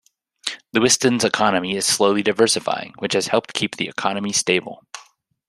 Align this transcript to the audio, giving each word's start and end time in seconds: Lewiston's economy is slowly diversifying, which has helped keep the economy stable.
Lewiston's 0.73 1.23
economy 1.23 1.75
is 1.75 1.85
slowly 1.85 2.23
diversifying, 2.23 2.95
which 2.97 3.13
has 3.13 3.27
helped 3.27 3.53
keep 3.53 3.75
the 3.75 3.87
economy 3.87 4.33
stable. 4.33 4.83